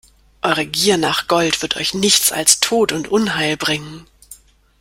Eure 0.41 0.65
Gier 0.65 0.97
nach 0.97 1.27
Gold 1.27 1.61
wird 1.61 1.75
euch 1.75 1.93
nichts 1.93 2.31
als 2.31 2.59
Tod 2.59 2.91
und 2.91 3.09
Unheil 3.09 3.55
bringen! 3.55 4.07